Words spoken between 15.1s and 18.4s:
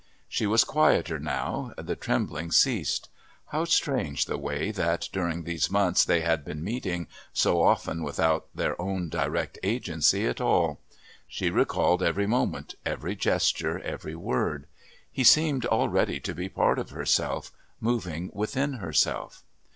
He seemed already to be part of herself, moving